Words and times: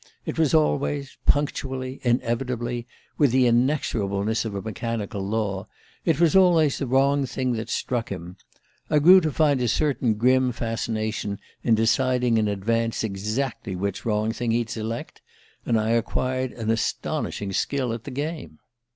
It 0.25 0.39
was 0.39 0.55
always 0.55 1.15
punctually, 1.27 1.99
inevitably, 2.01 2.87
with 3.19 3.29
the 3.31 3.45
inexorableness 3.45 4.45
of 4.45 4.55
a 4.55 4.61
mechanical 4.63 5.21
law 5.21 5.67
it 6.05 6.19
was 6.19 6.35
always 6.35 6.79
the 6.79 6.87
wrong 6.87 7.27
thing 7.27 7.51
that 7.53 7.69
struck 7.69 8.09
him. 8.11 8.35
I 8.89 8.97
grew 8.97 9.21
to 9.21 9.31
find 9.31 9.61
a 9.61 9.67
certain 9.67 10.15
grim 10.15 10.53
fascination 10.53 11.37
in 11.61 11.75
deciding 11.75 12.39
in 12.39 12.47
advance 12.47 13.03
exactly 13.03 13.75
which 13.75 14.03
wrong 14.03 14.31
thing 14.31 14.49
he'd 14.49 14.71
select; 14.71 15.21
and 15.67 15.79
I 15.79 15.91
acquired 15.91 16.51
an 16.53 16.71
astonishing 16.71 17.53
skill 17.53 17.93
at 17.93 18.03
the 18.05 18.09
game 18.09 18.57